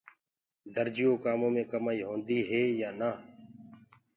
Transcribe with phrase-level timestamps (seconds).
[0.75, 3.11] درجيو ڪآمون مي ڪمآئي هوندي هي يآن نآ